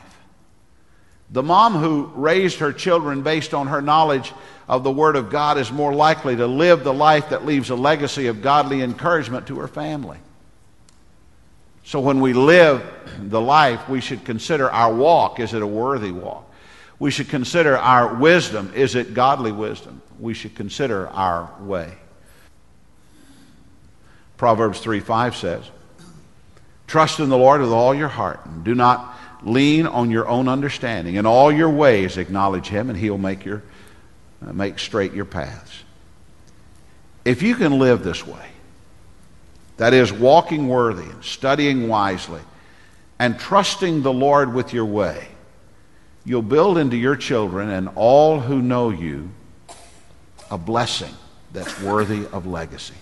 [1.33, 4.33] The mom who raised her children based on her knowledge
[4.69, 7.77] of the Word of God is more likely to live the life that leaves a
[7.77, 10.19] legacy of godly encouragement to her family.
[11.85, 12.83] So when we live
[13.19, 16.47] the life, we should consider our walk is it a worthy walk?
[16.99, 20.03] We should consider our wisdom is it godly wisdom?
[20.21, 21.93] we should consider our way.
[24.37, 25.65] Proverbs 3 5 says,
[26.87, 30.49] Trust in the Lord with all your heart, and do not lean on your own
[30.49, 31.15] understanding.
[31.15, 33.63] In all your ways acknowledge him, and he'll make, your,
[34.47, 35.85] uh, make straight your paths.
[37.25, 38.49] If you can live this way,
[39.81, 42.43] that is, walking worthy studying wisely,
[43.19, 45.27] and trusting the Lord with your way,
[46.23, 49.31] you'll build into your children and all who know you
[50.51, 51.15] a blessing
[51.55, 52.93] that's worthy of legacy.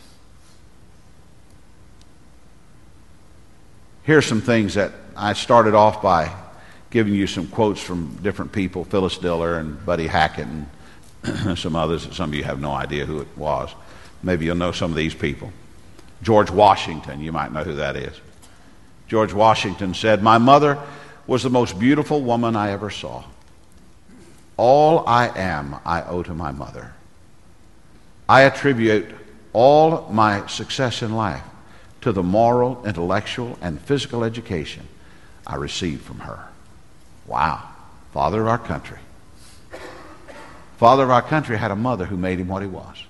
[4.05, 6.33] Here's some things that I started off by
[6.91, 12.07] giving you some quotes from different people Phyllis Diller and Buddy Hackett and some others
[12.07, 13.75] that some of you have no idea who it was.
[14.23, 15.53] Maybe you'll know some of these people.
[16.23, 18.21] George Washington, you might know who that is.
[19.07, 20.79] George Washington said, My mother
[21.27, 23.25] was the most beautiful woman I ever saw.
[24.57, 26.93] All I am, I owe to my mother.
[28.29, 29.07] I attribute
[29.53, 31.43] all my success in life
[32.01, 34.87] to the moral, intellectual, and physical education
[35.47, 36.49] I received from her.
[37.27, 37.63] Wow.
[38.13, 38.99] Father of our country.
[40.77, 43.03] Father of our country had a mother who made him what he was.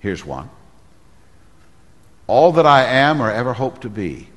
[0.00, 0.50] Here's one.
[2.28, 4.28] All that I am or ever hope to be,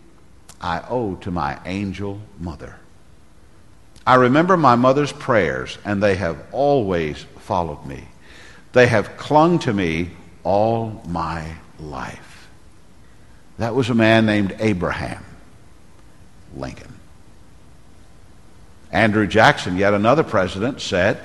[0.60, 2.78] I owe to my angel mother.
[4.08, 8.06] I remember my mother's prayers, and they have always followed me.
[8.74, 10.12] They have clung to me
[10.44, 12.48] all my life.
[13.58, 15.24] That was a man named Abraham
[16.56, 16.94] Lincoln.
[18.92, 21.20] Andrew Jackson, yet another president, said,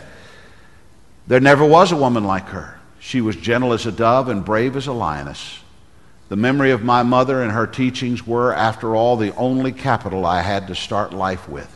[1.27, 2.79] There never was a woman like her.
[2.99, 5.61] She was gentle as a dove and brave as a lioness.
[6.29, 10.43] The memory of my mother and her teachings were, after all, the only capital I
[10.43, 11.73] had to start life with.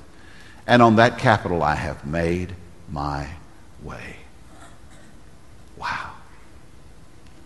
[0.66, 2.54] And on that capital I have made
[2.90, 3.28] my
[3.82, 4.16] way.
[5.76, 6.12] Wow.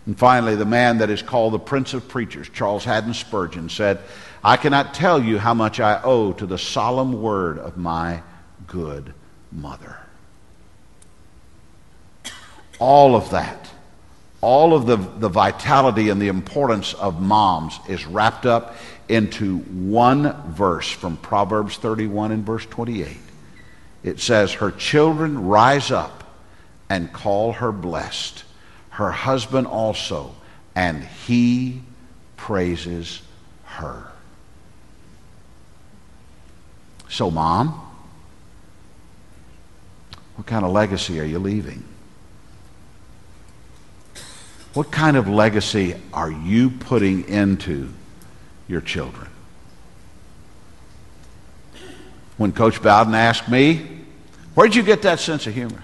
[0.07, 4.01] And finally, the man that is called the Prince of Preachers, Charles Haddon Spurgeon, said,
[4.43, 8.23] I cannot tell you how much I owe to the solemn word of my
[8.67, 9.15] good
[9.51, 9.99] mother.
[12.79, 13.71] All of that,
[14.45, 18.77] all of the, the vitality and the importance of moms is wrapped up
[19.09, 23.17] into one verse from Proverbs 31 and verse 28.
[24.03, 26.25] It says, Her children rise up
[26.91, 28.45] and call her blessed,
[28.91, 30.35] her husband also,
[30.75, 31.81] and he
[32.37, 33.23] praises
[33.65, 34.13] her.
[37.09, 37.81] So, mom,
[40.37, 41.83] what kind of legacy are you leaving?
[44.75, 47.93] What kind of legacy are you putting into
[48.67, 49.29] your children?
[52.37, 54.03] When Coach Bowden asked me,
[54.55, 55.83] Where'd you get that sense of humor?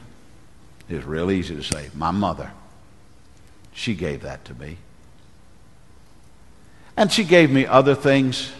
[0.89, 2.51] It was real easy to say, My mother.
[3.73, 4.77] She gave that to me.
[6.97, 8.53] And she gave me other things,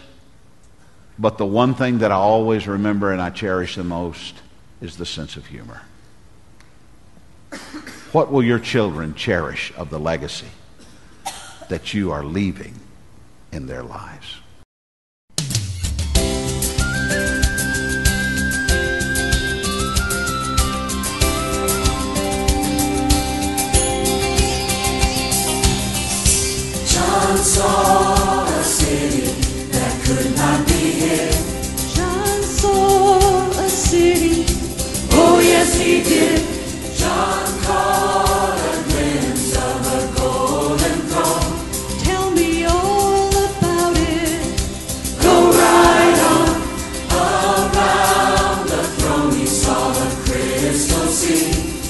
[1.19, 4.35] but the one thing that I always remember and I cherish the most
[4.79, 5.81] is the sense of humor.
[8.11, 10.49] What will your children cherish of the legacy
[11.69, 12.77] that you are leaving
[13.53, 14.35] in their lives?
[26.91, 29.21] John saw a city
[29.71, 30.70] that could not be
[51.41, 51.80] Peace.